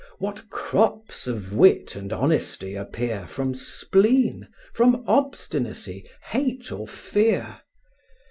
[0.17, 7.59] What crops of wit and honesty appear From spleen, from obstinacy, hate, or fear!